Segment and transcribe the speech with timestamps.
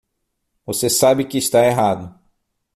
[0.65, 2.19] Você sabe que está errado.